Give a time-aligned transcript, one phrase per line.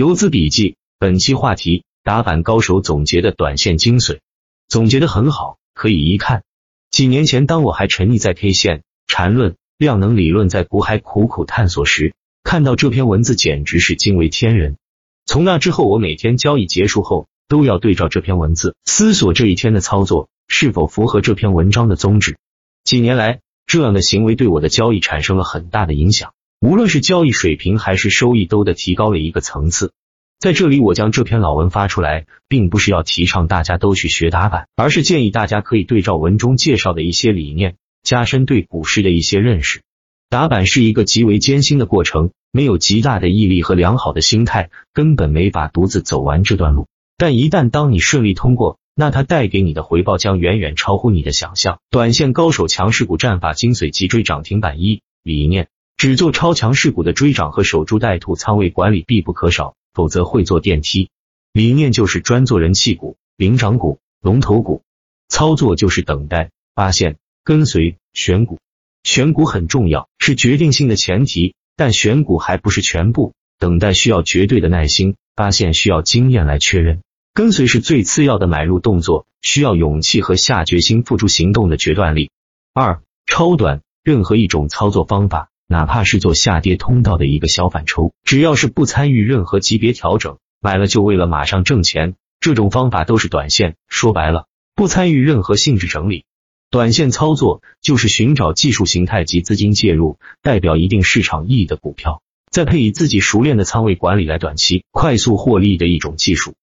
[0.00, 4.20] 游资笔记，本期话题：打板高手总结的短线精髓，
[4.66, 6.42] 总结的很好，可以一看。
[6.90, 14.78] 几年前，当我还沉溺在 K 线、缠论、量能理论在股海苦苦探索时，看到这篇文字简直是惊为天人。
[15.26, 22.38] 从那之后，我每天交易结束后都要对照这篇文字，思索这一天的操作是否符合这篇文章的宗旨。
[22.84, 26.32] 几年来，这样的行为对我的交易产生了很大的影响。
[26.60, 29.94] 无论是交易水平还是收益，都的提高了一个层次。
[30.38, 39.80] 在这里，我将这篇老文发出来，并不是要提倡大家都去学打板，而是建议大家可以对照文中介绍的一些理念，加深对股市的一些认识。
[40.28, 46.88] 打板是一个极为艰辛的过程，没有极大的毅力和良好的心态，根本没法独自走完这段路。
[47.16, 51.80] 但一旦当你顺利通过，那它带给你的回报将远远超乎你的想象。
[51.90, 55.68] 短线高手强势股战法精髓：急追涨停板一理念。
[56.00, 61.10] 只做超强势股的追涨和守株待兔，仓位管理必不可少，否则会坐电梯。
[61.52, 64.82] 理念就是专做人气股、领涨股、龙头股，
[65.28, 68.58] 操作就是等待、发现、跟随、选股。
[69.04, 73.34] 选股很重要，是决定性的前提，但选股还不是全部。
[73.58, 77.02] 等待需要绝对的耐心，发现需要经验来确认，
[77.34, 82.30] 跟随是最次要的买入动作，需要勇气和下决心付诸行动的决断力。
[82.72, 85.49] 二、超短，任何一种操作方法。
[85.70, 93.76] 哪怕是做下跌通道的一个小反抽，只要是不参与任何级别调整，买了就为了马上挣钱，这种方法都是短线。
[93.86, 96.24] 说白了，不参与任何性质整理，
[96.72, 106.54] 短线操作就是寻找技术形态及资金介入，代表一定市场意义的股票，再配以自己熟练的仓位管理来短期快速获利的一种技术。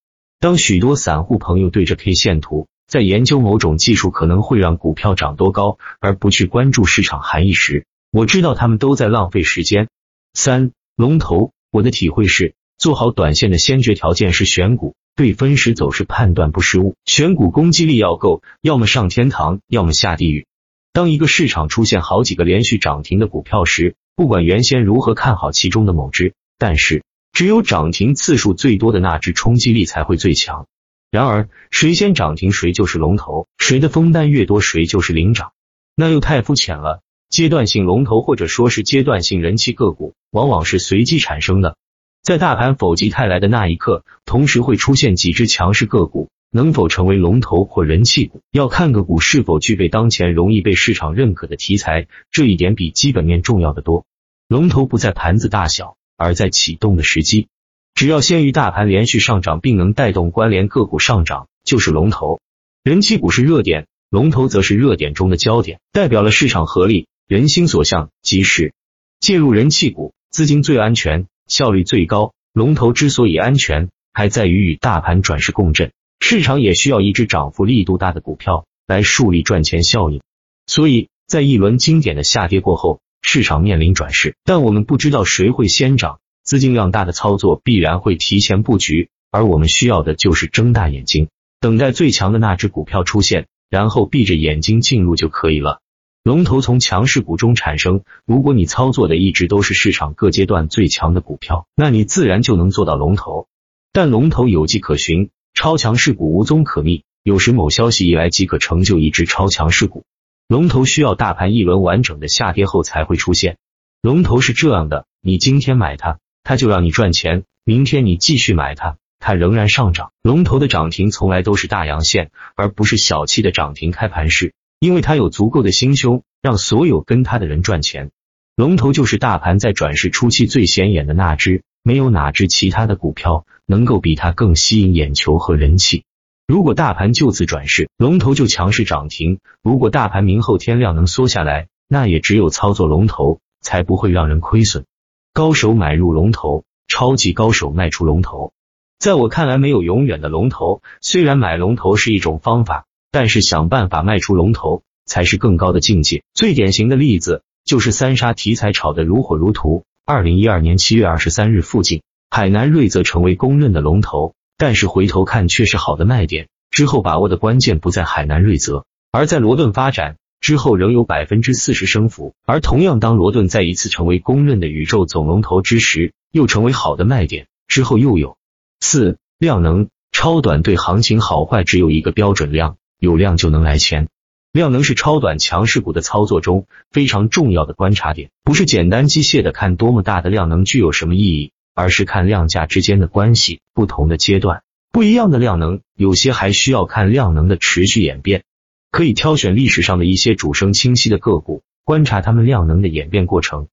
[0.42, 7.86] 当许多散户朋友对着 K 线图在研究某种技术可能会让股票涨多高，而不去关注市场含义时，
[8.18, 9.90] 我知道他们都在浪费时间。
[10.34, 20.48] 三龙头，我的体会是，做好短线的先决条件是选股，对分时走势判断不失误，选股攻击力要够，要么上天堂，要么下地狱。
[20.94, 27.04] 当一个市场出现好几个连续涨停的股票时，不管原先如何看好其中的某只，但是
[27.34, 30.66] 只有涨停次数最多的那只冲击力才会最强。
[31.12, 35.52] 然而，谁先涨停谁就是龙头，谁的封单越多谁就是领涨，
[35.96, 37.04] 那又太肤浅了。
[37.30, 41.76] 阶段性龙头或者说是阶段性人气个股，往往是随机产生的。
[42.24, 54.06] 在大盘否极泰来的那一刻，同时会出现几只强势个股，能否成为龙头或人气股，要看个股是否具备当前容易被市场认可的题材，这一点比基本面重要的多。
[54.48, 57.48] 龙头不在盘子大小，而在启动的时机。
[57.94, 62.40] 只要先于大盘连续上涨，并能带动关联个股上涨，就是龙头。
[62.84, 67.08] 人气股是热点，龙头则是热点中的焦点，代表了市场合力。
[67.28, 68.74] 人心所向，即是
[69.20, 72.34] 介入人气股，资金最安全，效率最高。
[72.54, 75.92] 龙头之所以安全，还在于与大盘转势共振。
[76.22, 80.22] 市场也需要一只涨幅力度大的股票来树立赚钱效应。
[80.68, 91.28] 所以在一轮经典的下跌过后，市场面临转势，但我们不知道谁会先涨，资金量大的操作必然会提前布局，而我们需要的就是睁大眼睛，
[91.60, 95.82] 等待最强的那只股票出现，然后闭着眼睛进入就可以了。
[96.28, 103.48] 龙头从强势股中产生，如果你操作的一直都是市场各阶段最强的股票，那你自然就能做到龙头。
[103.94, 110.04] 但龙头有迹可循，超强势股无踪可觅，有时某消息一来即可成就一只超强势股。
[110.50, 113.56] 龙头需要大盘一轮完整的下跌后才会出现。
[114.02, 120.12] 龙头是这样的，你今天买它，它就让你赚钱；明天你继续买它，它仍然上涨。
[120.24, 124.54] 龙头的涨停从来都是大阳线，而不是小气的涨停开盘式。
[124.80, 128.12] 因为他有足够的心胸，让所有跟他的人赚钱。
[128.56, 136.04] 龙头就是大盘在转势初期最显眼的那只，没有哪只其他的股票能够比它更吸引眼球和人气。
[136.48, 144.86] 如果大盘就此转势，龙头就强势涨停；如果大盘明后天量能缩下来，那也只有操作龙头才不会让人亏损。
[145.34, 148.54] 高手买入龙头，超级高手卖出龙头。
[149.00, 150.82] 在我看来，没有永远的龙头。
[151.02, 152.86] 虽然买龙头是一种方法。
[153.12, 156.24] 但是想办法卖出龙头才是更高的境界。
[156.34, 159.84] 最典型的例子就是三沙题材炒得如火如荼。
[160.06, 166.48] 二零一二年七月二十三日附近，海南瑞泽成为公认的龙头，但是回头看却是好的卖点。
[166.72, 170.18] 之后把握的关键不在海南瑞泽，而在罗顿发展。
[170.40, 172.36] 之后仍有百分之四十升幅。
[172.46, 177.48] 而同样，当罗顿再一次成为公认的宇宙总龙头之时，又成为好的卖点。
[177.68, 178.38] 之后又有
[178.80, 182.78] 四量能超短，对行情好坏只有一个标准量。
[183.00, 184.08] 有量就能来钱，
[184.52, 193.62] 量能是超短强势股的操作中非常重要的观察点，不是简单机械的看多么大的量能具有什么意义，而是看量价之间的关系。
[193.74, 198.44] 不同的阶段，不一样的量能，有些还需要看量能的持续演变。
[198.90, 203.68] 可以挑选历史上的一些主升清晰的个股，观察它们量能的演变过程，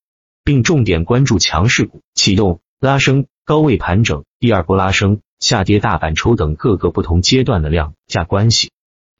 [0.44, 8.72] 并重点关注强势股启动、拉升、高位盘整、第二波拉升、下跌、大反抽等各个不同阶段的量价关系，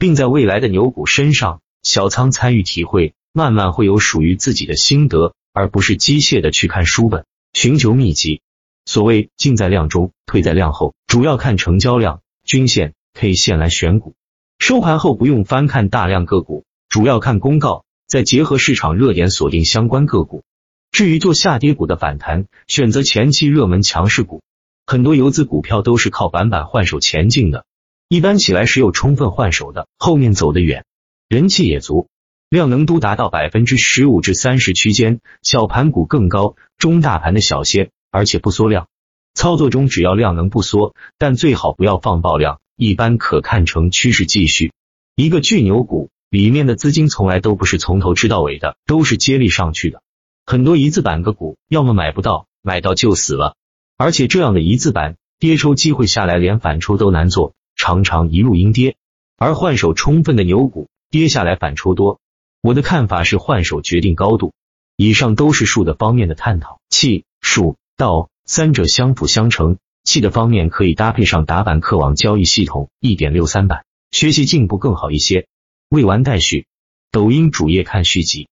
[0.05, 5.33] 并在未来的牛股身上小仓参与体会，慢慢会有属于自己的心得。
[5.55, 7.25] 而不是机械的去看书本，
[7.55, 8.43] 寻求秘籍。
[8.85, 14.15] 所谓进在量中，退在量后，主要看成交量、均线、K 线来选股。
[14.59, 20.45] 收盘后不用翻看大量个股，主要看公告，再结合市场热点锁定相关个股。
[20.91, 24.43] 至于做下跌股的反弹，选择前期热门强势股。
[24.85, 27.65] 很多游资股票都是靠板板换手前进的，
[28.09, 30.85] 一般起来是有充分换手的，后面走得远，
[31.29, 32.09] 人气也足。
[32.51, 38.87] 量能都达到百分之十五至三十区间，小盘股更高，中大盘的小些，而且不缩量。
[39.35, 44.73] 操作中只要量能不缩，但最好不要放爆量，一般可看成趋势继续。
[45.17, 50.03] 一个巨牛股里面的资金从来都不是从头吃到尾的，都是接力上去的。
[50.47, 53.56] 很多一字板个股，要么买不到，买到就死了。
[53.97, 58.96] 而且这样的一字板跌抽机会下来，连反抽都难做，常常一路阴跌。
[59.36, 62.19] 而换手充分的牛股跌下来反抽多。
[62.62, 64.54] 我的看法是换手决定高度，
[64.96, 66.81] 以上都是术的方面的探讨。
[66.88, 75.46] 气、术、道三者相辅相成，气的方面可以搭配上打板客网交易系统一点六三版，学习进步更好一些。
[75.90, 76.66] 未完待续，
[77.10, 78.48] 抖音主页看续集。